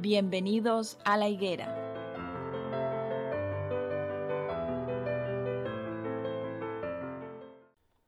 [0.00, 1.74] Bienvenidos a la higuera.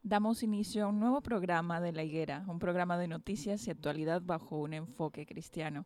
[0.04, 4.22] Damos inicio a un nuevo programa de La Higuera, un programa de noticias y actualidad
[4.22, 5.84] bajo un enfoque cristiano.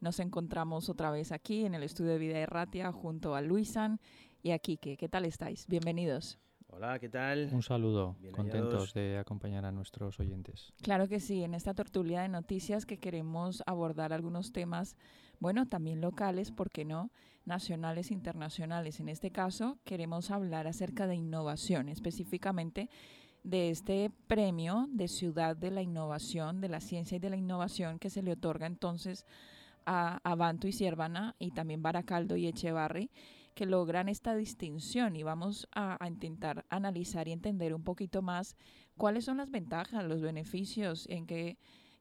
[0.00, 4.00] Nos encontramos otra vez aquí en el estudio de Vida Erratia junto a Luisan
[4.42, 4.98] y a Quique.
[4.98, 5.66] ¿Qué tal estáis?
[5.66, 6.38] Bienvenidos.
[6.70, 7.48] Hola, ¿qué tal?
[7.50, 10.74] Un saludo, contentos de acompañar a nuestros oyentes.
[10.82, 14.94] Claro que sí, en esta tertulia de noticias que queremos abordar algunos temas,
[15.40, 17.10] bueno, también locales, ¿por qué no?
[17.44, 19.00] Nacionales, internacionales.
[19.00, 22.90] En este caso, queremos hablar acerca de innovación, específicamente
[23.44, 27.98] de este premio de Ciudad de la Innovación, de la Ciencia y de la Innovación
[27.98, 29.24] que se le otorga entonces
[29.86, 33.10] a Avanto y Siervana y también Baracaldo y Echevarri,
[33.54, 38.56] que logran esta distinción y vamos a, intentar analizar y entender un poquito más
[38.96, 41.58] cuáles son las ventajas, los beneficios, en qué,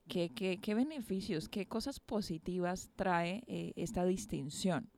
[0.08, 0.30] qué,
[0.62, 4.90] qué, beneficios, qué cosas positivas trae eh, esta distinción.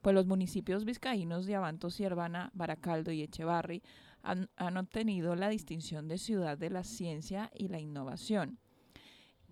[0.00, 3.82] Pues los municipios vizcaínos de Avanto, Siervana, Baracaldo y Echevarri
[4.22, 8.58] han, obtenido la distinción de Ciudad de la Ciencia y la Innovación.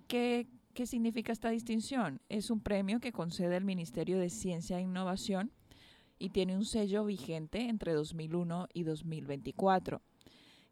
[0.06, 2.20] ¿Qué, ¿Qué significa esta distinción?
[2.28, 5.53] Es un premio que concede el Ministerio de Ciencia e Innovación
[6.19, 10.03] y tiene un sello vigente entre 2001 y 2024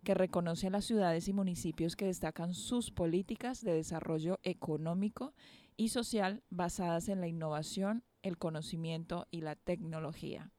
[0.08, 5.34] que reconoce a las ciudades y municipios que destacan sus políticas de desarrollo económico
[5.76, 10.50] y social basadas en la innovación, el conocimiento y la tecnología.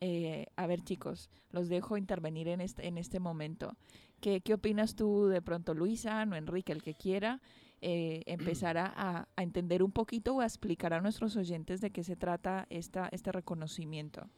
[0.00, 3.76] Eh, a ver chicos, los dejo intervenir en este, en este momento.
[4.22, 7.42] ¿Qué, ¿Qué opinas tú de pronto, Luisa o Enrique, el que quiera,
[7.82, 12.04] eh, empezar a, a, entender un poquito o a explicar a nuestros oyentes de qué
[12.04, 14.30] se trata esta, este reconocimiento?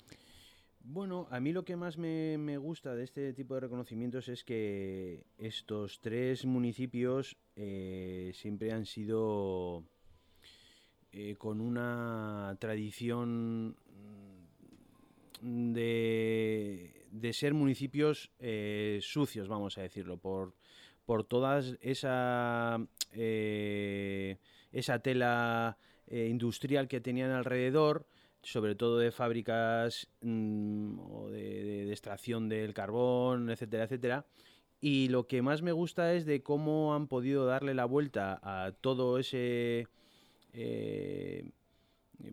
[0.87, 4.45] Bueno, a mí lo que más me, me, gusta de este tipo de reconocimientos es
[4.45, 9.83] que estos tres municipios eh, siempre han sido
[11.39, 13.77] con una tradición
[15.41, 20.55] de, de ser municipios eh, sucios, vamos a decirlo, por,
[21.07, 22.79] por toda esa,
[23.13, 24.39] eh,
[24.73, 28.07] esa tela eh, industrial que tenían alrededor,
[28.45, 34.27] sobre todo de fábricas mm, o de, extracción del carbón, etcétera, etcétera.
[34.81, 38.73] Y lo que más me gusta es de cómo han podido darle la vuelta a
[38.73, 39.89] todo ese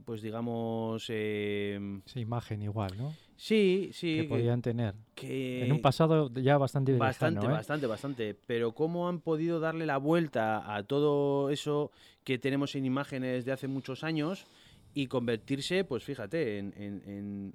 [0.06, 1.06] pues digamos...
[1.10, 3.14] Eh, Esa imagen igual, ¿no?
[3.36, 4.18] Sí, sí.
[4.18, 4.94] Que podían tener.
[5.16, 5.66] Que...
[5.66, 7.50] En un pasado ya bastante Bastante, ¿eh?
[7.50, 8.36] bastante, bastante.
[8.46, 11.92] Pero cómo han podido darle la vuelta a todo eso
[12.24, 14.46] que tenemos en imágenes de hace muchos años
[14.94, 17.54] y convertirse, pues fíjate, en,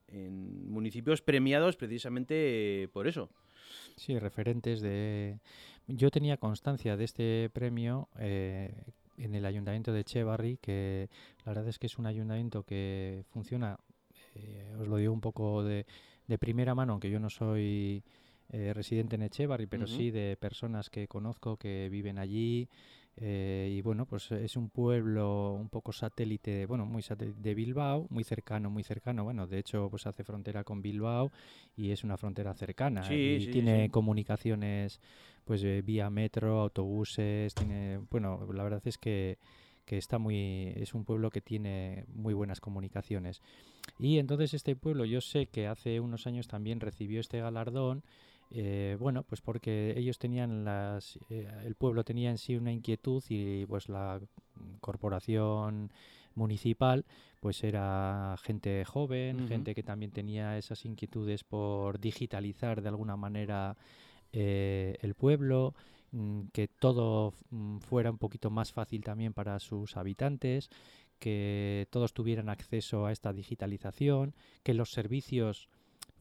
[0.69, 3.31] municipios premiados precisamente por eso.
[3.97, 5.39] Sí, referentes de...
[5.89, 8.75] Yo tenía constancia de este premio eh,
[9.19, 11.09] en el ayuntamiento de Chevarri, que
[11.45, 13.79] la verdad es que es un ayuntamiento que funciona,
[14.35, 15.87] eh, os lo digo un poco de,
[16.27, 18.03] de, primera mano, aunque yo no soy
[18.51, 22.69] eh, residente en Echevarri, pero sí de personas que conozco que viven allí.
[23.19, 28.07] Eh, y bueno, pues es un pueblo un poco satélite, bueno, muy satélite de Bilbao,
[28.11, 29.25] muy cercano, muy cercano.
[29.25, 31.33] Bueno, de hecho, pues hace frontera con Bilbao
[31.77, 33.03] y es una frontera cercana.
[33.11, 35.01] y tiene comunicaciones,
[35.45, 39.39] pues vía metro, autobuses, tiene, bueno, la verdad es que
[39.87, 43.41] que está muy es un pueblo que tiene muy buenas comunicaciones
[43.99, 48.03] y entonces este pueblo yo sé que hace unos años también recibió este galardón
[48.51, 53.23] eh, bueno pues porque ellos tenían las eh, el pueblo tenía en sí una inquietud
[53.29, 54.21] y pues la
[54.81, 55.91] corporación
[56.35, 57.05] municipal
[57.41, 63.77] pues era gente joven gente que también tenía esas inquietudes por digitalizar de alguna manera
[64.33, 65.75] eh, el pueblo
[66.13, 70.71] Mm, que todo mm, fuera un poquito más fácil también para sus habitantes,
[71.19, 75.69] que todos tuvieran acceso a esta digitalización, que los servicios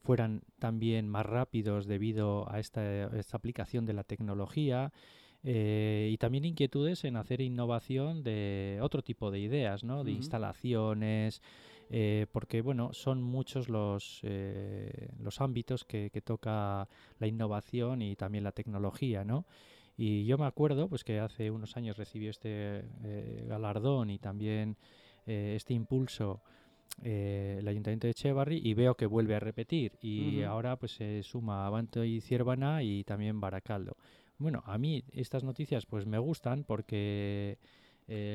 [0.06, 4.94] fueran también más rápidos debido a esta, aplicación de la tecnología
[5.44, 10.04] eh, y también inquietudes en hacer innovación de otro tipo de ideas, ¿no?
[10.04, 11.42] de instalaciones,
[11.90, 16.88] eh, porque bueno, son muchos los, eh, los ámbitos que, que, toca
[17.20, 19.46] la innovación y también la tecnología, ¿no?
[19.98, 22.84] Y yo me acuerdo pues que hace unos años recibió este
[23.48, 24.78] galardón y también
[25.26, 26.42] este impulso
[27.04, 31.24] eh, el Ayuntamiento de Echevarri y veo que vuelve a repetir y ahora pues se
[31.24, 33.98] suma Avanto y Ciervana y también Baracaldo.
[34.38, 37.58] Bueno, a mí estas noticias pues me gustan porque...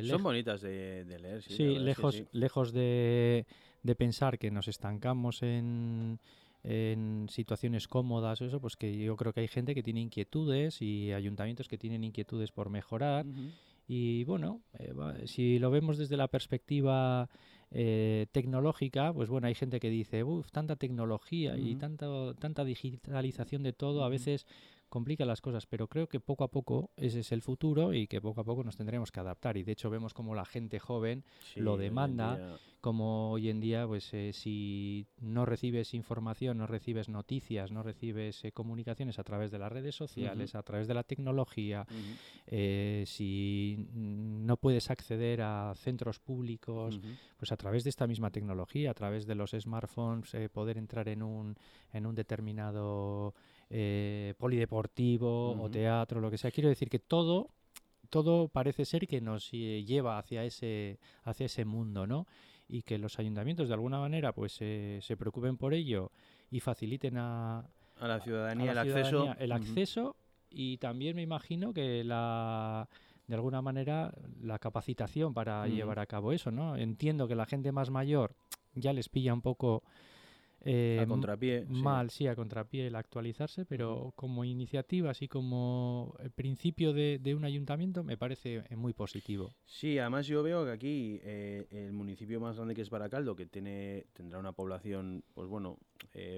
[0.05, 1.55] Son bonitas de, leer, sí.
[1.55, 3.47] sí lejos, lejos de,
[3.85, 6.19] de pensar que nos estancamos en
[6.63, 11.13] en situaciones cómodas, eso, pues que yo creo que hay gente que tiene inquietudes y
[11.13, 13.25] ayuntamientos que tienen inquietudes por mejorar.
[13.89, 14.93] Y bueno, eh,
[15.27, 17.29] si lo vemos desde la perspectiva
[17.73, 23.63] eh, tecnológica, pues bueno, hay gente que dice, uff, tanta tecnología y tanta, tanta digitalización
[23.63, 24.47] de todo, a veces
[24.91, 28.21] complica las cosas, pero creo que poco a poco ese es el futuro y que
[28.21, 29.57] poco a poco nos tendremos que adaptar.
[29.57, 31.25] Y de hecho vemos como la gente joven
[31.57, 37.71] lo demanda, como hoy en día, pues eh, si no recibes información, no recibes noticias,
[37.71, 41.87] no recibes eh, comunicaciones a través de las redes sociales, a través de la tecnología,
[42.47, 47.01] eh, si no puedes acceder a centros públicos,
[47.37, 51.23] pues a través de esta misma tecnología, a través de los smartphones, poder entrar en
[51.23, 51.57] un,
[51.93, 53.35] en un determinado
[53.71, 56.51] eh, polideportivo o teatro, lo que sea.
[56.51, 57.49] Quiero decir que todo,
[58.11, 62.27] todo parece ser que nos eh, lleva hacia ese, hacia ese mundo, ¿no?
[62.69, 66.13] Y que los ayuntamientos de alguna manera pues se preocupen por ello
[66.51, 67.65] y faciliten a,
[68.01, 69.35] a la ciudadanía, el, acceso.
[69.39, 70.17] el acceso
[70.51, 72.89] y también me imagino que la
[73.27, 74.13] de alguna manera
[74.43, 76.77] la capacitación para llevar a cabo eso, ¿no?
[76.77, 78.35] Entiendo que la gente más mayor
[78.75, 79.85] ya les pilla un poco
[80.65, 81.65] eh, a contrapié.
[81.69, 82.27] Mal, sí.
[82.27, 88.17] a contrapié el actualizarse, pero como iniciativa, así como el principio de, un ayuntamiento, me
[88.17, 89.55] parece eh, muy positivo.
[89.65, 93.47] Sí, además yo veo que aquí eh, el municipio más grande que es Baracaldo, que
[93.47, 95.79] tiene tendrá una población, pues bueno,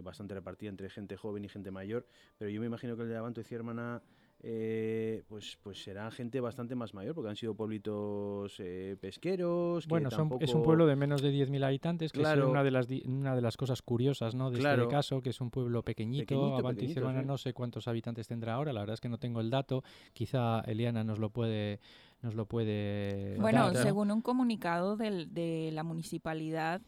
[0.03, 2.07] bastante repartida entre gente joven y gente mayor,
[2.39, 4.03] pero yo me imagino que el de Avanto y Ciermana
[4.45, 9.87] eh, pues, pues será gente bastante más mayor, porque han sido pueblitos eh, pesqueros.
[9.87, 10.09] Bueno,
[10.41, 13.41] es un pueblo de menos de 10.000 habitantes, que es una de, las una de
[13.41, 14.51] las cosas curiosas ¿no?
[14.51, 16.57] de este caso, que es un pueblo pequeñito.
[16.57, 19.85] pequeñito no sé cuántos habitantes tendrá ahora, la verdad es que no tengo el dato.
[20.13, 21.79] Quizá Eliana nos lo puede
[22.23, 26.81] nos lo puede bueno según un comunicado del, de la municipalidad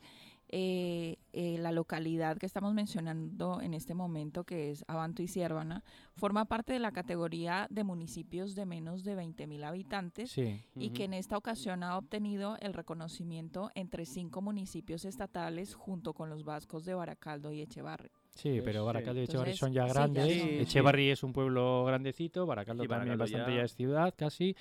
[0.56, 5.82] eh, eh, la localidad que estamos mencionando en este momento, que es Abanto y Ciervana,
[6.14, 11.14] forma parte de la categoría de municipios de menos de 20.000 habitantes y que en
[11.14, 16.94] esta ocasión ha obtenido el reconocimiento entre cinco municipios estatales junto con los vascos de
[16.94, 18.12] Baracaldo y Echevarri.
[18.34, 20.26] Sí, pero Baracaldo y Echevarri son ya grandes.
[20.26, 23.62] Echevarri es un pueblo grandecito, Baracaldo también bastante ya...
[23.62, 24.56] es ciudad casi.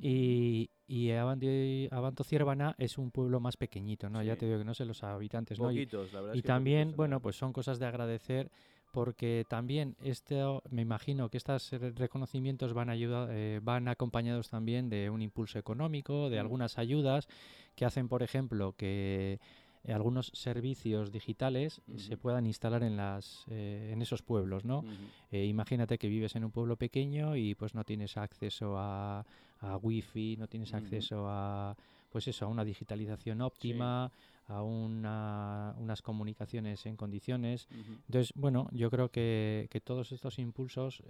[0.00, 4.22] Y, y Abanto, Ciervana es un pueblo más pequeñito, ¿no?
[4.22, 5.70] Ya te digo que no sé los habitantes, ¿no?
[5.70, 8.50] y, la verdad y también, bueno, pues son cosas de agradecer
[8.92, 15.10] porque también este, me imagino que estos reconocimientos van, ayuda, eh, van acompañados también de
[15.10, 16.40] un impulso económico, de mm.
[16.40, 17.28] algunas ayudas
[17.76, 19.38] que hacen, por ejemplo, que
[19.84, 24.84] eh, algunos servicios digitales se puedan instalar en las eh, en esos pueblos no
[25.30, 29.24] eh, imagínate que vives en un pueblo pequeño y pues no tienes acceso a,
[29.60, 31.76] a wifi no tienes acceso a
[32.10, 34.10] pues eso a una digitalización óptima
[34.48, 37.68] a una, unas comunicaciones en condiciones.
[38.06, 41.02] Entonces bueno yo creo que, que todos estos impulsos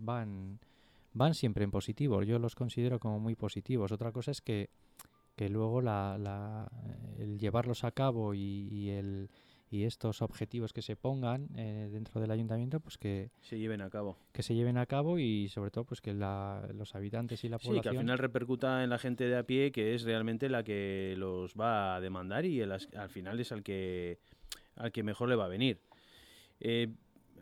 [0.00, 0.58] van
[1.14, 2.22] van siempre en positivo.
[2.22, 3.92] Yo los considero como muy positivos.
[3.92, 4.70] Otra cosa es que
[5.36, 6.70] que luego la, la,
[7.18, 9.30] el llevarlos a cabo y, el,
[9.70, 13.90] y estos objetivos que se pongan eh, dentro del ayuntamiento pues que se lleven a
[13.90, 14.18] cabo.
[14.32, 17.58] que se lleven a cabo y sobre todo pues que la, los habitantes y la
[17.58, 20.48] población sí que al final repercuta en la gente de a pie que es realmente
[20.48, 24.18] la que los va a demandar y al final es al que
[24.76, 25.80] al que mejor le va a venir.
[26.60, 26.94] Eh,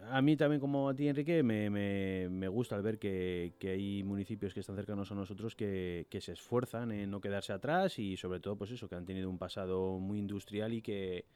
[0.09, 3.71] a mí también como a ti, Enrique, me, me, me gusta al ver que, que,
[3.71, 7.99] hay municipios que están cercanos a nosotros que, que, se esfuerzan en no quedarse atrás
[7.99, 11.27] y sobre todo pues eso, que han tenido un pasado muy industrial y que,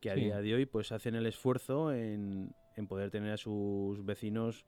[0.00, 0.20] que a sí.
[0.20, 4.64] día de hoy pues hacen el esfuerzo en, en poder tener a sus vecinos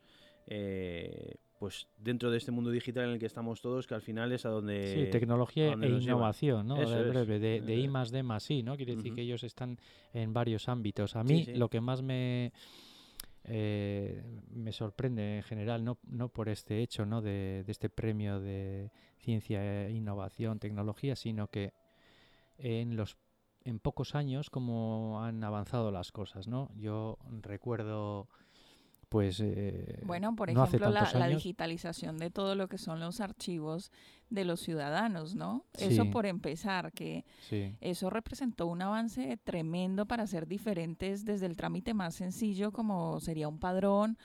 [0.47, 4.33] eh, pues dentro de este mundo digital en el que estamos todos, que al final
[4.33, 5.07] es a donde...
[5.07, 6.77] Sí, tecnología e innovación, ¿no?
[6.77, 8.77] de, breve, de, de, I más D más sí, ¿no?
[8.77, 9.17] Quiere decir uh -huh.
[9.17, 9.79] que ellos están
[10.13, 11.17] en varios ámbitos.
[11.17, 11.55] A mí sí, sí.
[11.55, 12.53] lo que más me...
[13.45, 17.21] Eh, me sorprende en general, no, no por este hecho ¿no?
[17.21, 21.75] de, de este premio de ciencia, innovación, tecnología, sino que
[22.57, 23.19] en los
[23.65, 26.71] en pocos años cómo han avanzado las cosas, ¿no?
[26.77, 28.29] Yo recuerdo
[29.15, 33.93] pues eh, bueno por no ejemplo la, digitalización de todo lo que son los archivos
[34.29, 35.85] de los ciudadanos no sí.
[35.85, 37.77] eso por empezar que sí.
[37.81, 43.47] eso representó un avance tremendo para ser diferentes desde el trámite más sencillo como sería
[43.47, 44.19] un padrón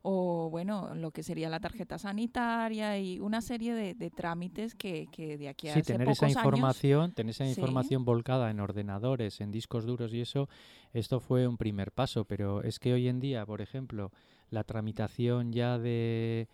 [0.00, 5.06] o bueno, lo que sería la tarjeta sanitaria y una serie de, de trámites que,
[5.10, 7.50] que, de aquí a sí, hace tener pocos esa información, años, tener esa sí.
[7.52, 10.50] información volcada en ordenadores, en discos duros y eso,
[10.92, 14.12] esto fue un primer paso, pero es que hoy en día, por ejemplo,
[14.50, 16.46] la tramitación ya de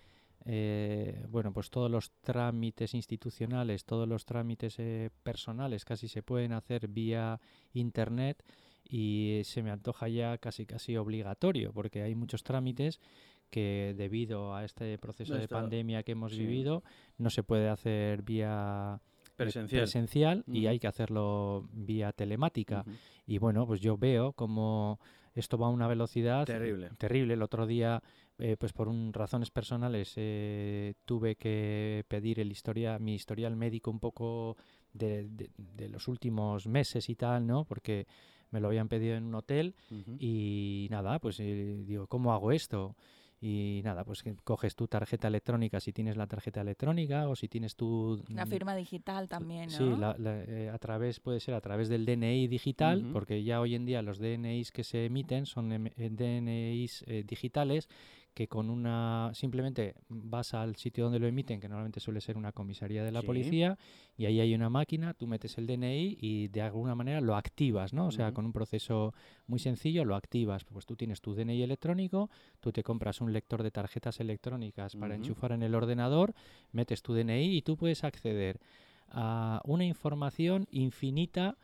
[0.45, 6.53] eh, bueno, pues todos los trámites institucionales, todos los trámites eh, personales casi se pueden
[6.53, 7.41] hacer vía
[7.73, 8.45] internet
[8.89, 13.01] y se me antoja ya casi casi obligatorio porque hay muchos trámites
[13.51, 16.39] que debido a este proceso no de pandemia que hemos sí.
[16.39, 16.83] vivido
[17.19, 19.01] no se puede hacer vía
[19.37, 20.57] presencial, presencial uh -huh.
[20.57, 22.85] y hay que hacerlo vía telemática.
[22.87, 22.97] Uh -huh.
[23.27, 24.99] Y bueno, pues yo veo como
[25.35, 26.91] esto va a una velocidad terrible.
[26.99, 27.35] terrible.
[27.35, 28.03] El otro día,
[28.39, 33.91] eh, pues por un, razones personales, eh, tuve que pedir el historia, mi historial médico
[33.91, 34.57] un poco
[34.95, 37.65] de, de, de, los últimos meses y tal, ¿no?
[37.65, 38.07] Porque
[38.51, 40.17] me lo habían pedido en un hotel uh -huh.
[40.19, 42.97] y nada, pues eh, digo, ¿cómo hago esto?
[43.41, 47.49] Y nada, pues que coges tu tarjeta electrónica si tienes la tarjeta electrónica o si
[47.49, 48.23] tienes tu...
[48.29, 49.77] La firma digital también, ¿no?
[49.77, 53.13] Sí, la, la, eh, a través, puede ser a través del DNI digital, uh -huh.
[53.13, 57.25] porque ya hoy en día los DNIs que se emiten son em, eh, DNIs eh,
[57.27, 57.89] digitales
[58.37, 62.53] que con una simplemente vas al sitio donde lo emiten, que normalmente suele ser una
[62.53, 63.27] comisaría de la sí.
[63.27, 63.79] policía,
[64.15, 67.95] y ahí hay una máquina, tú metes el DNI y de alguna manera lo activas,
[67.95, 68.09] ¿no?
[68.09, 68.35] O sea, uh -huh.
[68.35, 69.15] con un proceso
[69.47, 70.65] muy sencillo lo activas.
[70.65, 72.29] Pues tú tienes tu DNI electrónico,
[72.61, 75.21] tú te compras un lector de tarjetas electrónicas para uh -huh.
[75.23, 76.35] enchufar en el ordenador,
[76.73, 78.61] metes tu DNI y tú puedes acceder
[79.09, 81.57] a una información infinita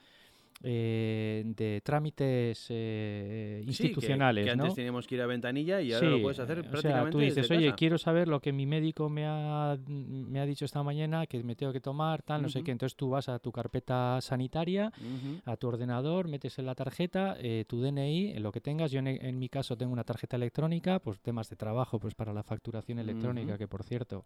[0.65, 4.45] eh, de trámites eh, institucionales.
[4.45, 4.63] Sí, que, que ¿no?
[4.65, 7.03] antes teníamos que ir a ventanilla y ahora sí, lo puedes hacer o prácticamente.
[7.03, 7.77] Sea, tú dices, oye, casa.
[7.77, 11.57] quiero saber lo que mi médico me ha, me ha dicho esta mañana, que me
[11.57, 12.43] tengo que tomar, tal, uh -huh.
[12.45, 12.71] no sé qué.
[12.71, 15.43] Entonces tú vas a tu carpeta sanitaria, uh -huh.
[15.45, 18.91] a tu ordenador, metes en la tarjeta eh, tu DNI, lo que tengas.
[18.93, 22.33] Yo en, en, mi caso tengo una tarjeta electrónica, pues temas de trabajo, pues para
[22.33, 23.59] la facturación electrónica, uh -huh.
[23.59, 24.25] que por cierto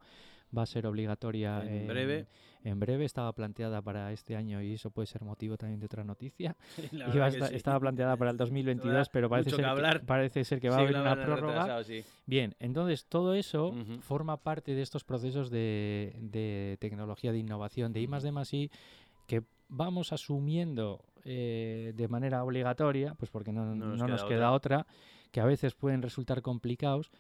[0.57, 2.27] va a ser obligatoria en, en breve.
[2.67, 6.03] En breve estaba planteada para este año y eso puede ser motivo también de otra
[6.03, 6.57] noticia.
[7.15, 7.39] Iba, sí.
[7.53, 10.85] Estaba planteada para el 2022, pero parece ser, que, parece ser, que, va sí, a
[10.85, 11.85] haber una prórroga.
[11.85, 12.03] Sí.
[12.27, 14.01] Bien, entonces todo eso uh -huh.
[14.01, 18.53] forma parte de estos procesos de, de, tecnología, de innovación, de I más D más
[18.53, 18.69] I,
[19.29, 24.25] que vamos asumiendo eh, de manera obligatoria, pues porque no, no nos, no queda, nos
[24.25, 24.79] queda otra.
[24.79, 24.93] otra,
[25.31, 27.13] que a veces pueden resultar complicados,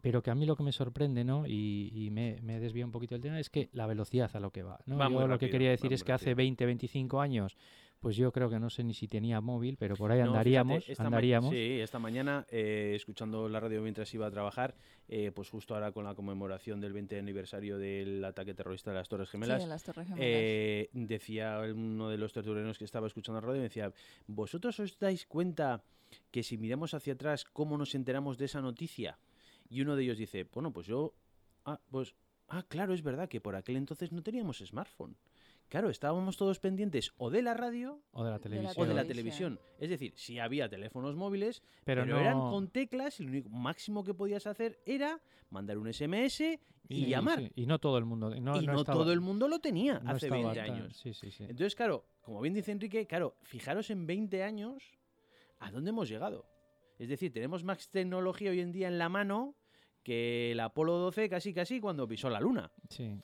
[0.00, 1.46] pero que a mí lo que me sorprende, ¿no?
[1.46, 4.50] Y, y me, me desvía un poquito el tema, es que la velocidad a lo
[4.50, 4.80] que va.
[4.86, 4.96] ¿no?
[4.96, 7.56] va Yo lo rápido, que quería decir es que hace 20, 25 años,
[8.00, 10.78] pues yo creo que no sé ni si tenía móvil, pero por ahí no, andaríamos.
[10.78, 11.50] Fíjate, esta andaríamos.
[11.50, 14.74] Sí, esta mañana, eh, escuchando la radio mientras iba a trabajar,
[15.08, 19.08] eh, pues justo ahora con la conmemoración del 20 aniversario del ataque terrorista de las
[19.08, 20.26] Torres Gemelas, sí, de las Torres Gemelas.
[20.26, 23.92] Eh, decía uno de los tertulianos que estaba escuchando la radio, me decía,
[24.26, 25.82] ¿vosotros os dais cuenta
[26.30, 29.18] que si miramos hacia atrás, cómo nos enteramos de esa noticia?
[29.70, 31.14] Y uno de ellos dice, bueno, pues yo,
[31.64, 32.14] ah, pues,
[32.48, 35.16] ah, claro, es verdad que por aquel entonces no teníamos smartphone.
[35.68, 38.74] Claro, estábamos todos pendientes o de la radio o de la televisión.
[38.76, 39.60] O de la televisión.
[39.78, 42.20] Es decir, si había teléfonos móviles, pero, pero no...
[42.20, 46.58] eran con teclas y lo único máximo que podías hacer era mandar un SMS y
[46.88, 47.38] sí, llamar.
[47.38, 47.52] Sí.
[47.54, 48.30] Y no todo el mundo.
[48.30, 50.96] No, y no, no estaba, todo el mundo lo tenía hace 20 tan, años.
[50.96, 51.44] Sí, sí, sí.
[51.44, 54.82] Entonces, claro, como bien dice Enrique, claro, fijaros en 20 años
[55.60, 56.46] a dónde hemos llegado.
[56.98, 59.54] Es decir, tenemos más tecnología hoy en día en la mano
[60.02, 62.70] que el Apolo 12 casi casi cuando pisó la Luna.
[62.88, 63.18] Sí.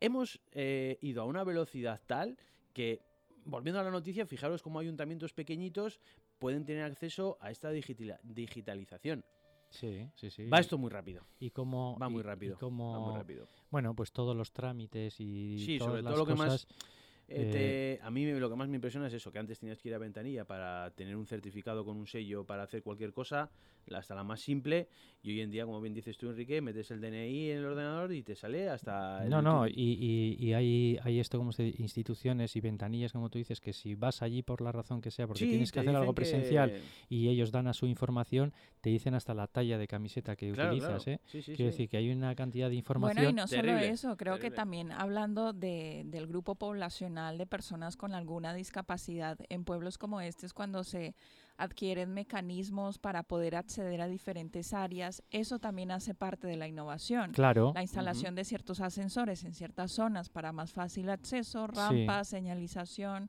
[0.00, 2.38] Hemos eh, ido a una velocidad tal
[2.72, 3.00] que,
[3.44, 6.00] volviendo a la noticia, fijaros cómo ayuntamientos pequeñitos
[6.38, 9.24] pueden tener acceso a esta digitalización.
[9.70, 10.46] Sí, sí, sí.
[10.46, 11.26] Va esto muy rápido.
[11.40, 12.54] Y cómo va muy rápido.
[12.54, 13.46] Y cómo, va muy rápido.
[13.70, 16.66] Bueno, pues todos los trámites y sí, todas sobre las todo lo cosas...
[16.66, 16.97] que más
[17.30, 19.94] Eh, a mí lo que más me impresiona es eso, que antes tenías que ir
[19.94, 23.50] a ventanilla para tener un certificado con un sello para hacer cualquier cosa,
[23.94, 24.88] hasta la más simple,
[25.22, 28.12] y hoy en día, como bien dices tú, Enrique, metes el DNI en el ordenador
[28.12, 29.24] y te sale hasta...
[29.24, 33.60] no, no, y, y, hay, hay esto como se, instituciones y ventanillas, como tú dices,
[33.60, 36.80] que si vas allí por la razón que sea, porque tienes que hacer algo presencial
[37.08, 41.06] y ellos dan a su información, te dicen hasta la talla de camiseta que utilizas.
[41.06, 41.20] ¿eh?
[41.30, 43.16] Quiero decir que hay una cantidad de información.
[43.16, 47.96] Bueno, y no solo eso, creo que también hablando de, del grupo poblacional de personas
[47.96, 51.14] con alguna discapacidad en pueblos como este es cuando se
[51.56, 55.22] adquieren mecanismos para poder acceder a diferentes áreas.
[55.30, 57.32] Eso también hace parte de la innovación.
[57.32, 57.72] Claro.
[57.74, 63.28] La instalación de ciertos ascensores en ciertas zonas para más fácil acceso, rampas, señalización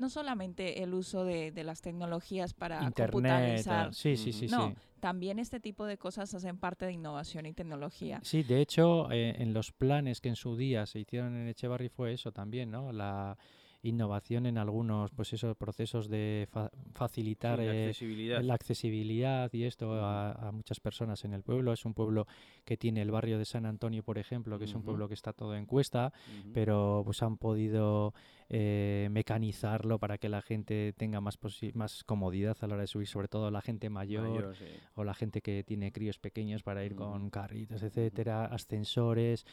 [0.00, 3.94] no solamente el uso de, las tecnologías para Internet, computarizar.
[3.94, 4.46] Sí, sí, sí.
[4.48, 8.20] No, también este tipo de cosas hacen parte de innovación y tecnología.
[8.22, 11.88] Sí, de hecho, eh, en los planes que en su día se hicieron en Echevarri
[11.88, 12.92] fue eso también, ¿no?
[12.92, 13.36] La
[13.82, 16.48] innovación en algunos pues esos procesos de
[16.92, 18.42] facilitar la, eh, accesibilidad.
[18.42, 19.52] la, accesibilidad.
[19.52, 21.72] y esto a, muchas personas en el pueblo.
[21.72, 22.26] Es un pueblo
[22.64, 25.32] que tiene el barrio de San Antonio, por ejemplo, que es un pueblo que está
[25.32, 26.12] todo en cuesta,
[26.52, 28.14] pero pues han podido
[28.48, 31.38] eh, mecanizarlo para que la gente tenga más,
[31.74, 34.54] más comodidad a la hora de subir, sobre todo la gente mayor,
[34.94, 39.46] o la gente que tiene críos pequeños para ir con carritos, etcétera, ascensores.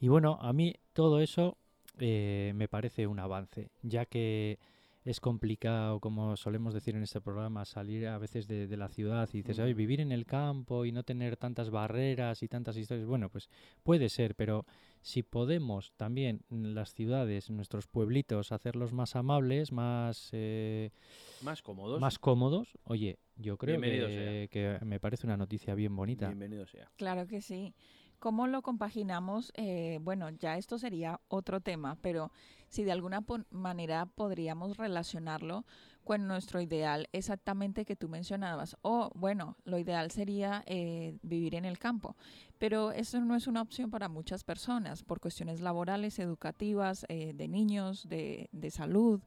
[0.00, 1.58] Y bueno, a mí todo eso
[2.00, 4.58] eh, me parece un avance, ya que
[5.04, 9.42] es complicado, como solemos decir en este programa, salir a veces de, la ciudad y
[9.42, 13.06] dices, vivir en el campo y no tener tantas barreras y tantas historias.
[13.06, 13.48] Bueno, pues
[13.82, 14.66] puede ser, pero
[15.00, 20.28] si podemos también las ciudades, nuestros pueblitos, hacerlos más amables, más...
[20.32, 20.90] Eh,
[21.40, 22.00] más cómodos.
[22.00, 26.26] Más cómodos, oye, yo creo que, que, me parece una noticia bien bonita.
[26.26, 26.90] Bienvenido sea.
[26.96, 27.74] Claro que sí.
[28.18, 29.52] ¿Cómo lo compaginamos?
[29.54, 32.32] Eh, bueno, ya esto sería otro tema, pero
[32.68, 35.64] si de alguna manera podríamos relacionarlo
[36.02, 38.76] con nuestro ideal exactamente que tú mencionabas.
[38.82, 42.16] O bueno, lo ideal sería eh, vivir en el campo,
[42.58, 47.46] pero eso no es una opción para muchas personas por cuestiones laborales, educativas, eh, de
[47.46, 49.22] niños, de, de salud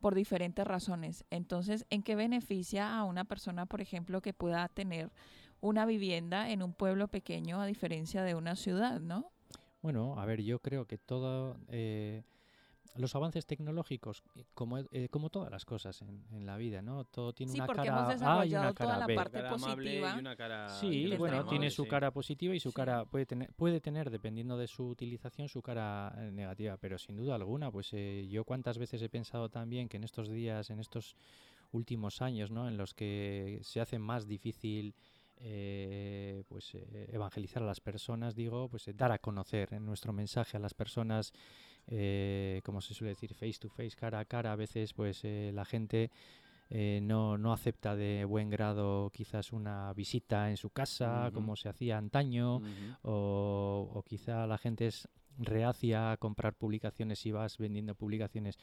[0.00, 1.24] por diferentes razones.
[1.30, 5.10] Entonces, ¿en qué beneficia a una persona, por ejemplo, que pueda tener
[5.64, 9.30] una vivienda en un pueblo pequeño a diferencia de una ciudad, ¿no?
[9.80, 11.56] Bueno, a ver, yo creo que todo...
[11.68, 12.22] Eh,
[12.96, 14.22] los avances tecnológicos,
[14.52, 17.04] como, eh, como todas las cosas en, la vida, ¿no?
[17.04, 19.14] Todo tiene una cara A y una cara la B.
[19.16, 20.68] parte positiva.
[20.68, 24.68] sí, bueno, tiene su cara positiva y su cara puede tener, puede tener, dependiendo de
[24.68, 26.76] su utilización, su cara eh, negativa.
[26.76, 27.90] Pero sin duda alguna, pues
[28.28, 31.16] yo cuántas veces he pensado también que en estos días, en estos
[31.72, 32.68] últimos años, ¿no?
[32.68, 34.94] En los que se hace más difícil
[35.40, 40.56] eh, pues eh, evangelizar a las personas, digo, pues eh, dar a conocer nuestro mensaje
[40.56, 41.32] a las personas,
[42.64, 44.52] como se suele decir, face to face, cara a cara.
[44.52, 46.10] A veces, pues la gente
[46.70, 51.98] no, no acepta de buen grado quizás una visita en su casa, como se hacía
[51.98, 52.62] antaño,
[53.02, 55.06] o, o, quizá la gente es
[55.38, 58.58] reacia a comprar publicaciones y vas vendiendo publicaciones,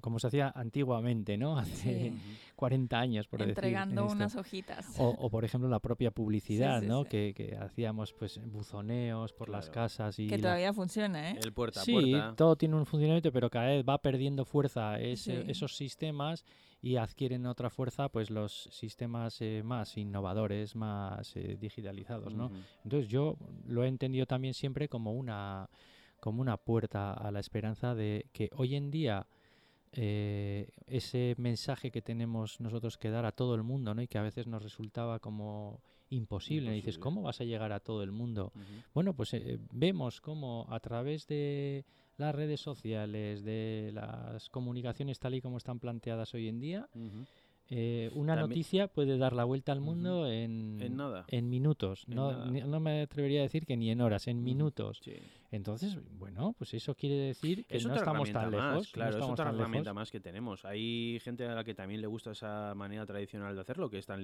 [0.00, 1.58] como se hacía antiguamente, ¿no?
[1.58, 2.12] Hace
[2.56, 4.94] 40 años, por Entregando unas hojitas.
[4.98, 7.04] O, por ejemplo, la propia publicidad, ¿no?
[7.04, 10.28] Que, que, hacíamos pues buzoneos por las casas y...
[10.28, 11.38] Que todavía funciona, ¿eh?
[11.42, 15.76] El puerta a sí, todo tiene un funcionamiento, pero cada vez va perdiendo fuerza esos
[15.76, 16.44] sistemas
[16.82, 22.50] y adquieren otra fuerza pues los sistemas eh, más innovadores, más eh, digitalizados, ¿no?
[22.84, 25.68] Entonces yo lo he entendido también siempre como una
[26.20, 29.26] como una puerta a la esperanza de que hoy en día
[29.92, 34.02] eh, ese mensaje que tenemos nosotros que dar a todo el mundo, ¿no?
[34.02, 36.72] Y que a veces nos resultaba como imposible.
[36.72, 38.52] Y dices, ¿cómo vas a llegar a todo el mundo?
[38.92, 39.34] Bueno, pues
[39.72, 41.84] vemos cómo a través de
[42.20, 46.88] las redes sociales, de las comunicaciones tal y como están planteadas hoy en día,
[47.72, 51.24] eh, una noticia puede dar la vuelta al mundo en, en, nada.
[51.28, 52.04] en minutos.
[52.08, 55.00] no, no, me atrevería a decir que ni en horas, en minutos.
[55.52, 58.90] Entonces, bueno, pues eso quiere decir que no estamos tan lejos.
[58.90, 60.64] Claro, es otra herramienta más que tenemos.
[60.64, 64.06] Hay gente a la que también le gusta esa manera tradicional de hacerlo, que es
[64.06, 64.20] tan,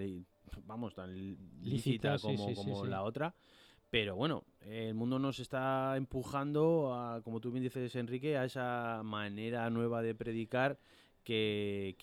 [0.64, 3.32] vamos, tan lícita, como, como la otra.
[3.90, 9.02] Pero bueno, el mundo nos está empujando, a, como tú bien dices, Enrique, a esa
[9.04, 10.78] manera nueva de predicar
[11.22, 11.96] que,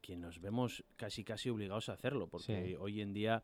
[0.00, 3.42] que, nos vemos casi casi obligados a hacerlo, porque hoy en día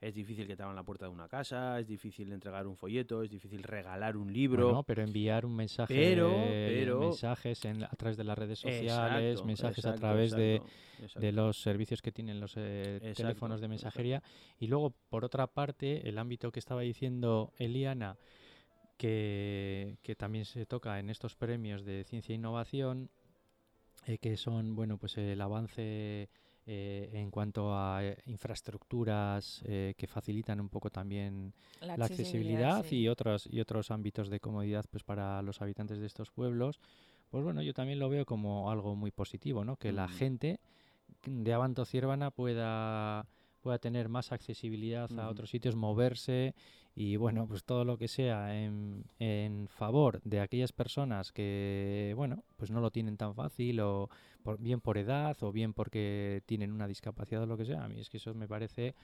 [0.00, 3.22] es difícil que te abran la puerta de una casa, es difícil entregar un folleto,
[3.22, 4.82] es difícil regalar un libro.
[4.84, 10.30] pero enviar un mensaje, pero, mensajes a través de las redes sociales, mensajes a través
[10.32, 10.62] de,
[11.32, 14.22] los servicios que tienen los eh, teléfonos de mensajería.
[14.58, 18.16] Y luego, por otra parte, el ámbito que estaba diciendo Eliana,
[18.96, 23.10] que, que también se toca en estos premios de ciencia e innovación,
[24.06, 26.30] eh, que son bueno pues el avance
[26.70, 33.48] eh, en cuanto a eh, infraestructuras que facilitan un poco también la, accesibilidad, y otros
[33.50, 36.78] y otros ámbitos de comodidad pues para los habitantes de estos pueblos
[37.30, 40.60] pues bueno yo también lo veo como algo muy positivo no que la gente
[41.24, 43.26] de Abanto Ciervana pueda
[43.60, 46.54] pueda tener más accesibilidad a otros sitios, moverse
[46.94, 52.42] y bueno, pues todo lo que sea en, en, favor de aquellas personas que, bueno,
[52.56, 54.08] pues no lo tienen tan fácil o
[54.48, 57.84] por, bien por edad o bien porque tienen una discapacidad o lo que sea.
[57.84, 58.94] A mí es que eso me parece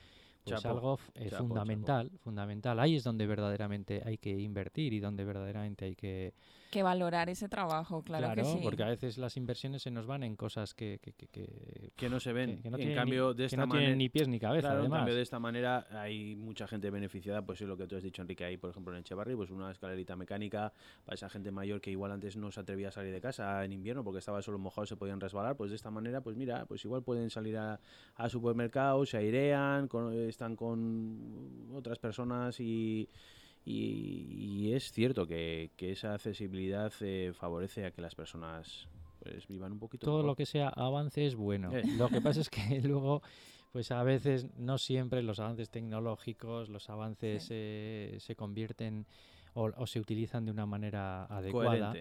[0.43, 2.81] pues algo eh, fundamental, fundamental.
[2.81, 6.33] Ahí es donde verdaderamente hay que invertir y donde verdaderamente hay que
[6.75, 8.59] que valorar ese trabajo, claro, que sí.
[8.61, 10.99] porque a veces las inversiones se nos van en cosas que...
[11.01, 12.61] Que, que, que, no se ven.
[12.61, 13.95] Que, no en cambio, ni, de esta no manera...
[13.95, 14.87] ni pies ni cabeza, además.
[14.87, 18.03] En cambio, de esta manera hay mucha gente beneficiada, pues es lo que tú has
[18.03, 20.73] dicho, Enrique, ahí, por ejemplo, en Echevarri, pues una escalerita mecánica
[21.05, 23.71] para esa gente mayor que igual antes no se atrevía a salir de casa en
[23.71, 26.85] invierno porque estaba solo mojado, se podían resbalar, pues de esta manera, pues mira, pues
[26.85, 27.81] igual pueden salir a,
[28.15, 29.89] a supermercados, se airean,
[30.29, 33.09] están con otras personas y
[33.67, 38.89] y, es cierto que, esa accesibilidad eh, favorece a que las personas
[39.21, 41.75] pues vivan un poquito todo lo que sea avance es bueno.
[41.75, 41.83] Eh.
[41.97, 43.23] lo que pasa es que luego
[43.73, 49.07] pues a veces no siempre los avances tecnológicos los avances eh, se convierten
[49.55, 51.95] o, se utilizan de una manera adecuada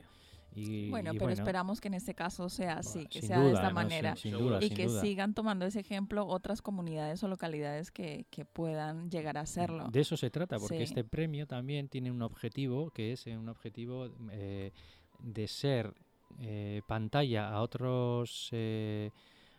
[0.89, 4.15] bueno, pero esperamos que en este caso sea así, que sea de esta manera
[4.61, 9.41] y que sigan tomando ese ejemplo otras comunidades o localidades que, que puedan llegar a
[9.41, 9.89] hacerlo.
[9.91, 14.09] De eso se trata, porque este premio también tiene un objetivo que es un objetivo
[14.31, 14.71] eh,
[15.19, 15.93] de ser
[16.39, 19.11] eh, pantalla a otros eh,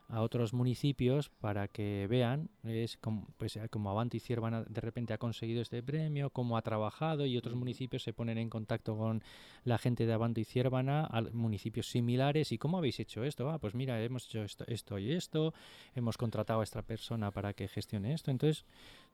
[0.08, 5.14] a otros municipios para que vean es como, pues, eh, como Avanti Ciervana de repente
[5.14, 9.22] ha conseguido este premio, cómo ha trabajado y otros municipios se ponen en contacto con
[9.64, 13.50] la gente de Avanti y Ciervana, municipios similares y cómo habéis hecho esto.
[13.50, 15.54] Ah, pues mira, hemos hecho esto, esto y esto,
[15.94, 18.30] hemos contratado a esta persona para que gestione esto.
[18.30, 18.64] Entonces,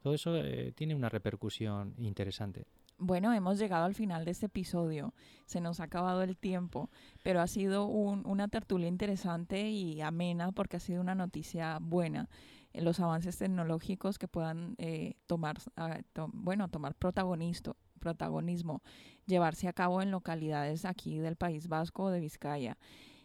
[0.03, 2.65] todo eso eh, tiene una repercusión interesante.
[3.03, 5.15] Bueno, hemos llegado al final de este episodio.
[5.47, 6.91] Se nos ha acabado el tiempo,
[7.23, 12.29] pero ha sido una tertulia interesante y amena porque ha sido una noticia buena.
[12.75, 16.01] En los avances tecnológicos que puedan eh, tomar, ah,
[16.35, 18.83] bueno, tomar protagonismo,
[19.25, 22.77] llevarse a cabo en localidades aquí del País Vasco o de Vizcaya.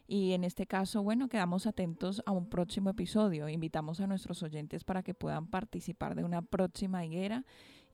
[0.08, 3.50] Y en este caso, bueno, quedamos atentos a un próximo episodio.
[3.50, 7.44] Invitamos a nuestros oyentes para que puedan participar de una próxima higuera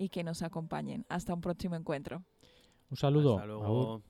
[0.01, 1.05] y que nos acompañen.
[1.09, 2.23] Hasta un próximo encuentro.
[2.89, 4.01] Un saludo.